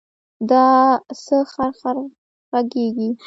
[0.49, 0.65] دا
[1.23, 1.97] څه خرخر
[2.51, 3.09] غږېږې.